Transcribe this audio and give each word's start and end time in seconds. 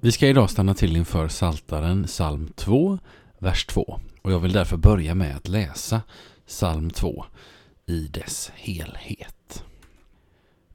Vi 0.00 0.12
ska 0.12 0.28
idag 0.28 0.50
stanna 0.50 0.74
till 0.74 0.96
inför 0.96 1.28
Saltaren 1.28 2.04
psalm 2.04 2.48
2, 2.56 2.98
vers 3.38 3.66
2. 3.66 4.00
Och 4.22 4.32
jag 4.32 4.40
vill 4.40 4.52
därför 4.52 4.76
börja 4.76 5.14
med 5.14 5.36
att 5.36 5.48
läsa 5.48 6.02
psalm 6.46 6.90
2 6.90 7.24
i 7.86 8.08
dess 8.08 8.50
helhet. 8.54 9.64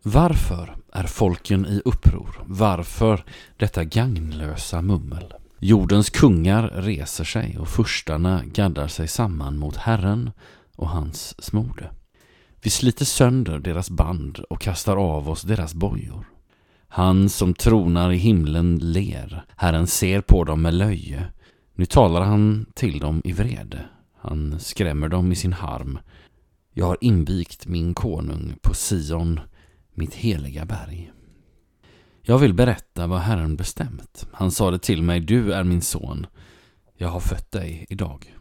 Varför 0.03 0.75
är 0.93 1.03
folken 1.03 1.65
i 1.65 1.81
uppror? 1.85 2.43
Varför 2.45 3.23
detta 3.57 3.83
gagnlösa 3.83 4.81
mummel? 4.81 5.33
Jordens 5.59 6.09
kungar 6.09 6.67
reser 6.67 7.23
sig 7.23 7.57
och 7.59 7.67
furstarna 7.67 8.43
gaddar 8.45 8.87
sig 8.87 9.07
samman 9.07 9.57
mot 9.57 9.75
Herren 9.75 10.31
och 10.75 10.89
hans 10.89 11.43
smorde. 11.43 11.91
Vi 12.61 12.69
sliter 12.69 13.05
sönder 13.05 13.59
deras 13.59 13.89
band 13.89 14.39
och 14.49 14.61
kastar 14.61 14.97
av 14.97 15.29
oss 15.29 15.41
deras 15.41 15.73
bojor. 15.73 16.30
Han 16.93 17.29
som 17.29 17.53
tronar 17.53 18.11
i 18.11 18.17
himlen 18.17 18.77
ler. 18.77 19.45
Herren 19.55 19.87
ser 19.87 20.21
på 20.21 20.43
dem 20.43 20.61
med 20.61 20.73
löje. 20.73 21.25
Nu 21.75 21.85
talar 21.85 22.21
han 22.21 22.65
till 22.73 22.99
dem 22.99 23.21
i 23.23 23.31
vrede. 23.31 23.85
Han 24.21 24.59
skrämmer 24.59 25.09
dem 25.09 25.31
i 25.31 25.35
sin 25.35 25.53
harm. 25.53 25.99
Jag 26.73 26.85
har 26.85 26.97
invigt 27.01 27.67
min 27.67 27.93
konung 27.93 28.53
på 28.61 28.73
Sion, 28.73 29.39
mitt 29.93 30.13
heliga 30.15 30.65
berg. 30.65 31.11
Jag 32.21 32.37
vill 32.37 32.53
berätta 32.53 33.07
vad 33.07 33.19
Herren 33.19 33.55
bestämt. 33.55 34.27
Han 34.33 34.51
sade 34.51 34.79
till 34.79 35.01
mig, 35.01 35.19
du 35.19 35.53
är 35.53 35.63
min 35.63 35.81
son. 35.81 36.27
Jag 36.97 37.09
har 37.09 37.19
fött 37.19 37.51
dig 37.51 37.85
idag. 37.89 38.35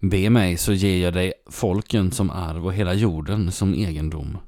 Be 0.00 0.30
mig 0.30 0.56
så 0.56 0.72
ger 0.72 1.04
jag 1.04 1.14
dig 1.14 1.32
folken 1.50 2.10
som 2.10 2.30
arv 2.30 2.66
och 2.66 2.74
hela 2.74 2.94
jorden 2.94 3.52
som 3.52 3.74
egendom. 3.74 4.38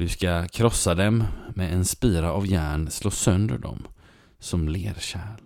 Du 0.00 0.08
ska 0.08 0.48
krossa 0.48 0.94
dem 0.94 1.24
med 1.54 1.72
en 1.72 1.84
spira 1.84 2.32
av 2.32 2.46
järn, 2.46 2.90
slå 2.90 3.10
sönder 3.10 3.58
dem 3.58 3.86
som 4.38 4.68
lerkärl. 4.68 5.40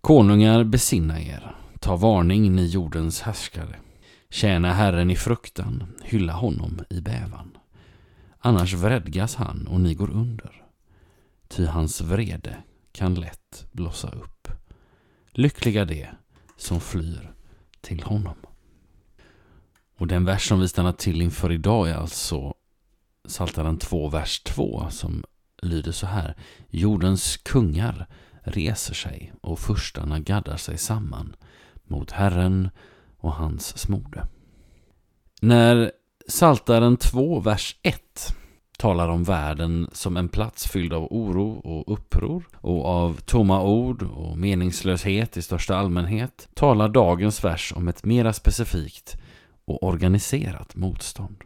Konungar, 0.00 0.64
besinna 0.64 1.20
er, 1.20 1.56
ta 1.80 1.96
varning 1.96 2.56
ni 2.56 2.66
jordens 2.66 3.20
härskare. 3.20 3.76
Tjäna 4.30 4.72
Herren 4.72 5.10
i 5.10 5.16
fruktan, 5.16 5.84
hylla 6.02 6.32
honom 6.32 6.80
i 6.90 7.00
bävan. 7.00 7.56
Annars 8.38 8.74
vredgas 8.74 9.34
han 9.34 9.66
och 9.66 9.80
ni 9.80 9.94
går 9.94 10.10
under. 10.10 10.64
Ty 11.48 11.66
hans 11.66 12.00
vrede 12.00 12.56
kan 12.92 13.14
lätt 13.14 13.66
blossa 13.72 14.08
upp. 14.08 14.48
Lyckliga 15.32 15.84
de 15.84 16.06
som 16.56 16.80
flyr 16.80 17.32
till 17.80 18.02
honom. 18.02 18.36
Och 19.98 20.06
den 20.06 20.24
vers 20.24 20.48
som 20.48 20.60
vi 20.60 20.68
stannar 20.68 20.92
till 20.92 21.22
inför 21.22 21.52
idag 21.52 21.88
är 21.88 21.94
alltså 21.94 22.54
Saltaren 23.26 23.78
2, 23.78 24.08
vers 24.08 24.40
2 24.40 24.86
som 24.90 25.24
lyder 25.62 25.92
så 25.92 26.06
här. 26.06 26.34
Jordens 26.70 27.36
kungar 27.36 28.06
reser 28.42 28.94
sig 28.94 29.32
och 29.40 29.58
furstarna 29.58 30.18
gaddar 30.18 30.56
sig 30.56 30.78
samman 30.78 31.36
mot 31.84 32.10
Herren 32.10 32.70
och 33.18 33.32
hans 33.32 33.78
smorde. 33.78 34.28
När 35.40 35.92
Saltaren 36.28 36.96
2, 36.96 37.40
vers 37.40 37.76
1 37.82 38.36
talar 38.78 39.08
om 39.08 39.24
världen 39.24 39.88
som 39.92 40.16
en 40.16 40.28
plats 40.28 40.68
fylld 40.68 40.92
av 40.92 41.06
oro 41.10 41.50
och 41.52 41.92
uppror 41.92 42.44
och 42.54 42.86
av 42.86 43.20
tomma 43.20 43.62
ord 43.62 44.02
och 44.02 44.38
meningslöshet 44.38 45.36
i 45.36 45.42
största 45.42 45.76
allmänhet 45.76 46.48
talar 46.54 46.88
dagens 46.88 47.44
vers 47.44 47.72
om 47.76 47.88
ett 47.88 48.04
mera 48.04 48.32
specifikt 48.32 49.16
och 49.64 49.82
organiserat 49.82 50.76
motstånd. 50.76 51.36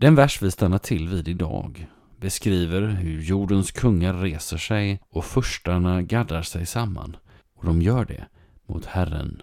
Den 0.00 0.14
vers 0.14 0.42
vi 0.42 0.50
stannar 0.50 0.78
till 0.78 1.08
vid 1.08 1.28
idag 1.28 1.86
beskriver 2.20 2.80
hur 2.80 3.22
jordens 3.22 3.70
kungar 3.70 4.14
reser 4.14 4.56
sig 4.56 5.00
och 5.10 5.24
förstarna 5.24 6.02
gaddar 6.02 6.42
sig 6.42 6.66
samman. 6.66 7.16
Och 7.54 7.64
de 7.64 7.82
gör 7.82 8.04
det 8.04 8.26
mot 8.66 8.84
Herren 8.84 9.42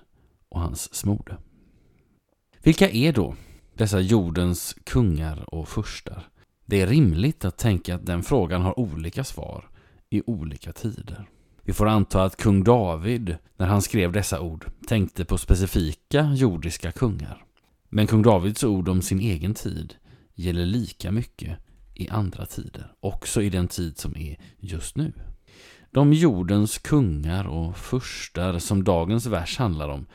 och 0.50 0.60
hans 0.60 0.94
smorde. 0.94 1.38
Vilka 2.64 2.90
är 2.90 3.14
då 3.14 3.36
dessa 3.74 4.00
jordens 4.00 4.76
kungar 4.84 5.54
och 5.54 5.70
furstar? 5.70 6.28
Det 6.66 6.82
är 6.82 6.88
rimligt 6.88 7.46
att 7.46 7.58
tänka 7.58 7.96
att 7.96 8.06
den 8.06 8.24
frågan 8.24 8.62
har 8.62 8.80
olika 8.80 9.24
svar 9.24 9.70
i 10.10 10.22
olika 10.26 10.72
tider. 10.72 11.26
Vi 11.62 11.74
får 11.74 11.88
anta 11.88 12.24
att 12.24 12.38
kung 12.38 12.64
David, 12.64 13.38
när 13.58 13.68
han 13.68 13.82
skrev 13.82 14.12
dessa 14.12 14.42
ord, 14.42 14.66
tänkte 14.88 15.26
på 15.26 15.38
specifika 15.38 16.34
jordiska 16.34 16.92
kungar. 16.92 17.44
Men 17.90 18.08
kung 18.08 18.22
Davids 18.22 18.64
ord 18.64 18.90
om 18.90 19.02
sin 19.02 19.20
egen 19.20 19.54
tid 19.54 19.96
gäller 20.36 20.66
lika 20.66 21.12
mycket 21.12 21.58
i 21.94 22.10
andra 22.10 22.46
tider, 22.46 22.94
också 23.00 23.42
i 23.42 23.50
den 23.50 23.68
tid 23.68 23.98
som 23.98 24.18
är 24.18 24.38
just 24.58 24.98
nu. 24.98 25.14
De 25.92 26.14
jordens 26.14 26.78
kungar 26.78 27.48
och 27.48 27.78
furstar 27.78 28.60
som 28.60 28.84
dagens 28.84 29.26
vers 29.26 29.58
handlar 29.58 29.90
om 29.90 30.06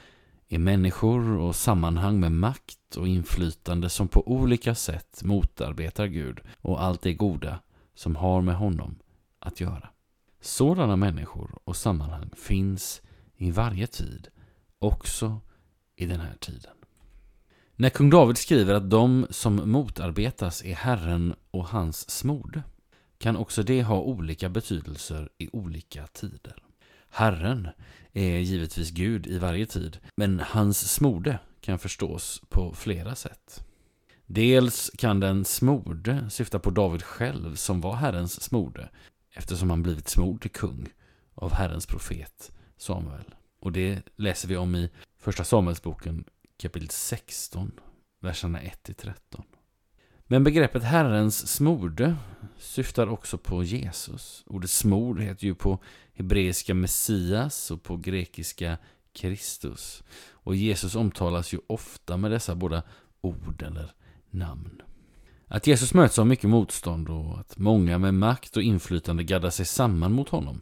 är 0.49 0.59
människor 0.59 1.39
och 1.39 1.57
sammanhang 1.57 2.21
med 2.21 2.33
makt 2.33 2.97
och 2.97 3.09
inflytande 3.09 3.89
som 3.89 4.09
på 4.09 4.29
olika 4.29 4.75
sätt 4.75 5.23
motarbetar 5.25 6.07
Gud 6.07 6.41
och 6.61 6.83
allt 6.83 7.03
det 7.03 7.15
goda 7.15 7.61
som 7.95 8.17
har 8.17 8.43
med 8.43 8.57
honom 8.57 8.99
att 9.39 9.61
göra. 9.61 9.89
Sådana 10.41 10.97
människor 10.97 11.59
och 11.65 11.77
sammanhang 11.77 12.31
finns 12.37 13.03
i 13.37 13.51
varje 13.51 13.87
tid, 13.87 14.29
också 14.79 15.41
i 15.97 16.07
den 16.07 16.21
här 16.21 16.37
tiden. 16.41 16.80
När 17.81 17.91
kung 17.91 18.11
David 18.11 18.37
skriver 18.37 18.75
att 18.75 18.91
de 18.91 19.27
som 19.31 19.71
motarbetas 19.71 20.65
är 20.65 20.75
Herren 20.75 21.35
och 21.51 21.69
hans 21.69 22.11
smorde 22.11 22.63
kan 23.19 23.37
också 23.37 23.63
det 23.63 23.83
ha 23.83 24.01
olika 24.01 24.49
betydelser 24.49 25.29
i 25.39 25.49
olika 25.53 26.07
tider. 26.07 26.63
Herren 27.11 27.69
är 28.13 28.39
givetvis 28.39 28.91
Gud 28.91 29.27
i 29.27 29.39
varje 29.39 29.67
tid, 29.67 29.99
men 30.17 30.41
hans 30.41 30.93
smorde 30.93 31.39
kan 31.61 31.79
förstås 31.79 32.43
på 32.49 32.75
flera 32.75 33.15
sätt. 33.15 33.65
Dels 34.27 34.91
kan 34.99 35.21
den 35.21 35.45
smorde 35.45 36.31
syfta 36.31 36.59
på 36.59 36.71
David 36.71 37.03
själv 37.03 37.55
som 37.55 37.81
var 37.81 37.95
Herrens 37.95 38.43
smorde, 38.43 38.91
eftersom 39.35 39.71
han 39.71 39.83
blivit 39.83 40.09
smord 40.09 40.43
till 40.43 40.51
kung 40.51 40.89
av 41.35 41.53
Herrens 41.53 41.87
profet 41.87 42.53
Samuel. 42.77 43.35
Och 43.61 43.73
det 43.73 44.03
läser 44.17 44.49
vi 44.49 44.57
om 44.57 44.75
i 44.75 44.91
Första 45.19 45.45
Samuelsboken 45.45 46.25
kapitel 46.61 46.89
16, 46.91 47.73
verserna 48.21 48.61
1-13. 48.61 49.15
Men 50.27 50.45
begreppet 50.45 50.83
Herrens 50.83 51.49
smorde 51.49 52.17
syftar 52.59 53.07
också 53.07 53.39
på 53.39 53.63
Jesus. 53.63 54.45
Ordet 54.47 54.71
smord 54.71 55.21
heter 55.21 55.47
ju 55.47 55.55
på 55.55 55.79
hebreiska 56.15 56.75
Messias 56.75 57.71
och 57.71 57.83
på 57.83 57.97
grekiska 57.97 58.79
Kristus. 59.13 60.03
Och 60.31 60.57
Jesus 60.57 60.95
omtalas 60.95 61.55
ju 61.55 61.59
ofta 61.67 62.17
med 62.17 62.31
dessa 62.31 62.55
båda 62.55 62.83
ord 63.21 63.63
eller 63.63 63.93
namn. 64.31 64.83
Att 65.47 65.67
Jesus 65.67 65.95
möts 65.95 66.19
av 66.19 66.27
mycket 66.27 66.51
motstånd 66.51 67.09
och 67.09 67.39
att 67.41 67.59
många 67.59 67.99
med 67.99 68.15
makt 68.15 68.57
och 68.57 68.63
inflytande 68.63 69.25
gaddar 69.25 69.51
sig 69.51 69.67
samman 69.67 70.13
mot 70.13 70.29
honom, 70.29 70.61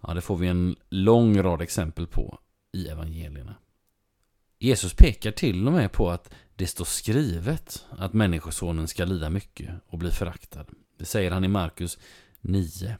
ja, 0.00 0.14
det 0.14 0.20
får 0.20 0.36
vi 0.36 0.48
en 0.48 0.76
lång 0.88 1.42
rad 1.42 1.62
exempel 1.62 2.06
på 2.06 2.38
i 2.72 2.88
evangelierna. 2.88 3.54
Jesus 4.58 4.94
pekar 4.94 5.30
till 5.30 5.66
och 5.66 5.72
med 5.72 5.92
på 5.92 6.10
att 6.10 6.30
det 6.56 6.66
står 6.66 6.84
skrivet 6.84 7.86
att 7.90 8.12
Människosonen 8.12 8.88
ska 8.88 9.04
lida 9.04 9.30
mycket 9.30 9.70
och 9.86 9.98
bli 9.98 10.10
föraktad. 10.10 10.66
Det 10.98 11.04
säger 11.04 11.30
han 11.30 11.44
i 11.44 11.48
Markus 11.48 11.98
9, 12.40 12.96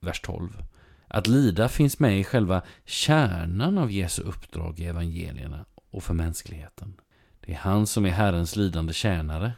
vers 0.00 0.20
12. 0.20 0.62
Att 1.08 1.26
lida 1.26 1.68
finns 1.68 1.98
med 1.98 2.20
i 2.20 2.24
själva 2.24 2.62
kärnan 2.84 3.78
av 3.78 3.90
Jesu 3.90 4.22
uppdrag 4.22 4.80
i 4.80 4.84
evangelierna 4.84 5.64
och 5.90 6.02
för 6.02 6.14
mänskligheten. 6.14 7.00
Det 7.40 7.52
är 7.52 7.56
han 7.56 7.86
som 7.86 8.04
är 8.06 8.10
Herrens 8.10 8.56
lidande 8.56 8.92
tjänare, 8.92 9.52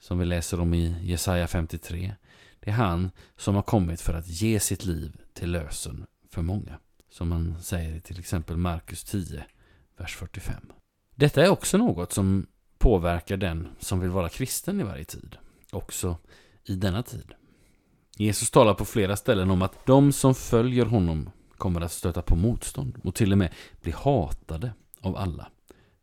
som 0.00 0.18
vi 0.18 0.24
läser 0.24 0.60
om 0.60 0.74
i 0.74 0.96
Jesaja 1.02 1.46
53. 1.46 2.14
Det 2.60 2.70
är 2.70 2.74
han 2.74 3.10
som 3.36 3.54
har 3.54 3.62
kommit 3.62 4.00
för 4.00 4.14
att 4.14 4.28
ge 4.28 4.60
sitt 4.60 4.84
liv 4.84 5.16
till 5.32 5.50
lösen 5.50 6.06
för 6.30 6.42
många. 6.42 6.78
Som 7.10 7.28
man 7.28 7.62
säger 7.62 7.96
i 7.96 8.00
till 8.00 8.18
exempel 8.18 8.56
Markus 8.56 9.04
10, 9.04 9.44
vers 10.00 10.16
45. 10.16 10.54
Detta 11.14 11.44
är 11.44 11.48
också 11.48 11.78
något 11.78 12.12
som 12.12 12.46
påverkar 12.78 13.36
den 13.36 13.68
som 13.78 14.00
vill 14.00 14.10
vara 14.10 14.28
kristen 14.28 14.80
i 14.80 14.82
varje 14.82 15.04
tid, 15.04 15.36
också 15.72 16.16
i 16.64 16.74
denna 16.74 17.02
tid. 17.02 17.34
Jesus 18.16 18.50
talar 18.50 18.74
på 18.74 18.84
flera 18.84 19.16
ställen 19.16 19.50
om 19.50 19.62
att 19.62 19.86
de 19.86 20.12
som 20.12 20.34
följer 20.34 20.84
honom 20.84 21.30
kommer 21.58 21.80
att 21.80 21.92
stöta 21.92 22.22
på 22.22 22.36
motstånd 22.36 23.00
och 23.04 23.14
till 23.14 23.32
och 23.32 23.38
med 23.38 23.52
bli 23.80 23.92
hatade 23.92 24.72
av 25.00 25.16
alla 25.16 25.50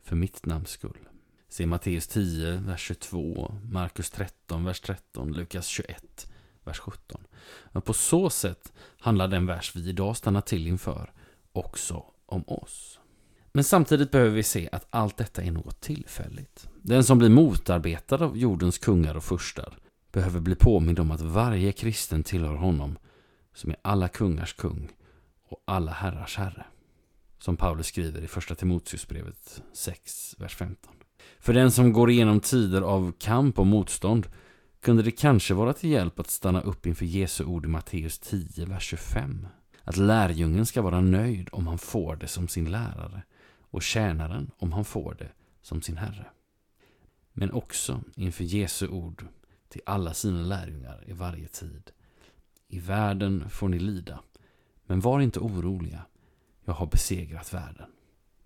för 0.04 0.16
mitt 0.16 0.46
namns 0.46 0.70
skull. 0.70 1.08
Se 1.50 1.66
Matteus 1.66 2.08
10, 2.08 2.58
vers 2.58 2.82
22, 2.82 3.56
Markus 3.72 4.12
13, 4.12 4.64
vers 4.64 4.82
13, 4.82 5.34
Lukas 5.34 5.68
21, 5.68 6.28
vers 6.64 6.80
17. 6.80 7.22
Men 7.72 7.82
på 7.82 7.94
så 7.94 8.30
sätt 8.30 8.74
handlar 9.00 9.28
den 9.28 9.46
vers 9.46 9.76
vi 9.76 9.90
idag 9.90 10.18
stannar 10.18 10.42
till 10.42 10.68
inför 10.68 11.12
också 11.52 12.04
om 12.26 12.44
oss. 12.48 13.00
Men 13.52 13.64
samtidigt 13.64 14.12
behöver 14.12 14.32
vi 14.32 14.44
se 14.44 14.70
att 14.72 14.88
allt 14.90 15.18
detta 15.18 15.42
är 15.42 15.52
något 15.52 15.82
tillfälligt. 15.82 16.70
Den 16.82 17.04
som 17.04 17.18
blir 17.18 17.30
motarbetad 17.30 18.26
av 18.26 18.38
jordens 18.38 18.78
kungar 18.78 19.16
och 19.16 19.24
furstar 19.24 19.78
behöver 20.12 20.40
bli 20.40 20.56
påmind 20.56 21.00
om 21.00 21.12
att 21.12 21.22
varje 21.22 21.72
kristen 21.72 22.24
tillhör 22.24 22.56
honom 22.56 22.98
som 23.54 23.70
är 23.70 23.78
alla 23.82 24.08
kungars 24.08 24.54
kung 24.54 24.92
och 25.50 25.64
alla 25.66 25.92
herrars 25.92 26.38
herre. 26.38 26.66
Som 27.40 27.58
Paulus 27.58 27.88
skriver 27.88 28.22
i 28.22 28.28
första 28.28 28.56
Timoteusbrevet 28.56 29.62
6, 29.74 30.36
vers 30.38 30.56
15. 30.56 30.94
För 31.40 31.54
den 31.54 31.72
som 31.72 31.94
går 31.94 32.10
igenom 32.10 32.40
tider 32.40 32.82
av 32.82 33.14
kamp 33.20 33.60
och 33.60 33.68
motstånd 33.68 34.28
kunde 34.82 35.04
det 35.04 35.12
kanske 35.12 35.54
vara 35.54 35.74
till 35.74 35.90
hjälp 35.90 36.20
att 36.20 36.30
stanna 36.30 36.62
upp 36.62 36.86
inför 36.86 37.06
Jesu 37.06 37.44
ord 37.44 37.66
i 37.66 37.68
Matteus 37.68 38.20
10, 38.20 38.66
vers 38.66 38.84
25. 38.84 39.48
Att 39.84 39.98
lärjungen 39.98 40.66
ska 40.66 40.82
vara 40.82 41.02
nöjd 41.02 41.50
om 41.52 41.68
han 41.68 41.78
får 41.78 42.16
det 42.16 42.28
som 42.28 42.48
sin 42.48 42.72
lärare 42.72 43.24
och 43.72 43.84
tjänaren 43.84 44.52
om 44.58 44.72
han 44.72 44.86
får 44.86 45.16
det 45.20 45.32
som 45.62 45.82
sin 45.82 45.98
herre. 45.98 46.26
Men 47.34 47.52
också 47.52 48.02
inför 48.16 48.44
Jesu 48.44 48.88
ord 48.88 49.26
till 49.70 49.82
alla 49.86 50.14
sina 50.14 50.42
lärjungar 50.42 51.04
i 51.08 51.14
varje 51.14 51.48
tid. 51.48 51.92
I 52.68 52.80
världen 52.80 53.50
får 53.50 53.70
ni 53.70 53.80
lida, 53.80 54.24
men 54.86 55.00
var 55.00 55.22
inte 55.22 55.40
oroliga. 55.40 56.06
Jag 56.66 56.74
har 56.74 56.86
besegrat 56.86 57.54
världen. 57.54 57.90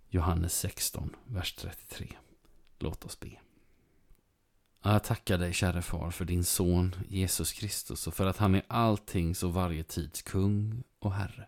Johannes 0.09 0.59
16, 0.59 1.15
vers 1.25 1.55
33. 1.55 2.07
Låt 2.79 3.05
oss 3.05 3.19
be. 3.19 3.31
Jag 4.83 5.03
tackar 5.03 5.37
dig, 5.37 5.53
käre 5.53 5.81
far, 5.81 6.11
för 6.11 6.25
din 6.25 6.43
son 6.43 6.95
Jesus 7.07 7.53
Kristus 7.53 8.07
och 8.07 8.13
för 8.13 8.25
att 8.25 8.37
han 8.37 8.55
är 8.55 8.63
alltings 8.67 9.43
och 9.43 9.53
varje 9.53 9.83
tids 9.83 10.21
kung 10.21 10.83
och 10.99 11.13
herre. 11.13 11.47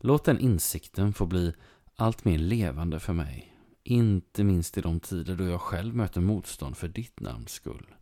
Låt 0.00 0.24
den 0.24 0.38
insikten 0.38 1.12
få 1.12 1.26
bli 1.26 1.54
allt 2.00 2.24
mer 2.24 2.38
levande 2.38 3.00
för 3.00 3.12
mig, 3.12 3.56
inte 3.82 4.44
minst 4.44 4.78
i 4.78 4.80
de 4.80 5.00
tider 5.00 5.36
då 5.36 5.44
jag 5.44 5.60
själv 5.60 5.96
möter 5.96 6.20
motstånd 6.20 6.76
för 6.76 6.88
ditt 6.88 7.20
namns 7.20 7.52
skull. 7.52 7.94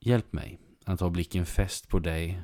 Hjälp 0.00 0.32
mig 0.32 0.60
att 0.84 1.00
ha 1.00 1.10
blicken 1.10 1.46
fäst 1.46 1.88
på 1.88 1.98
dig 1.98 2.42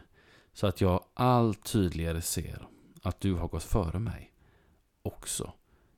så 0.52 0.66
att 0.66 0.80
jag 0.80 1.04
allt 1.14 1.64
tydligare 1.64 2.22
ser 2.22 2.68
att 3.02 3.20
du 3.20 3.34
har 3.34 3.48
gått 3.48 3.62
före 3.62 3.98
mig, 3.98 4.32
också 5.02 5.52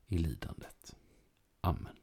i 0.07 0.17
lidandet. 0.17 0.95
Amen. 1.61 2.02